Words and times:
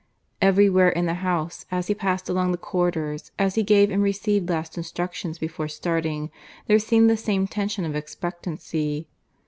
Everywhere 0.41 0.89
in 0.89 1.05
the 1.05 1.13
house, 1.21 1.67
as 1.69 1.85
he 1.85 1.93
passed 1.93 2.27
along 2.27 2.51
the 2.53 2.57
corridors, 2.57 3.31
as 3.37 3.53
he 3.53 3.61
gave 3.61 3.91
and 3.91 4.01
received 4.01 4.49
last 4.49 4.75
instructions 4.75 5.37
before 5.37 5.67
starting, 5.67 6.31
there 6.65 6.79
seemed 6.79 7.07
the 7.07 7.15
same 7.15 7.45
tension 7.45 7.85
of 7.85 7.95
expectancy. 7.95 9.07